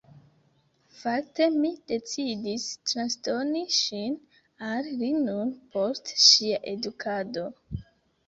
Fakte 0.99 1.45
mi 1.57 1.69
decidis 1.91 2.63
transdoni 2.91 3.61
ŝin 3.79 4.17
al 4.69 4.89
li 5.01 5.09
nun 5.27 5.51
post 5.75 6.11
ŝia 6.29 6.63
edukado. 6.73 7.45